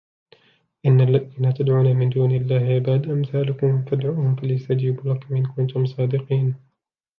إن 0.85 1.01
الذين 1.01 1.53
تدعون 1.53 1.95
من 1.95 2.09
دون 2.09 2.31
الله 2.31 2.55
عباد 2.55 3.09
أمثالكم 3.09 3.83
فادعوهم 3.85 4.35
فليستجيبوا 4.35 5.13
لكم 5.13 5.35
إن 5.35 5.45
كنتم 5.45 5.85
صادقين 5.85 6.55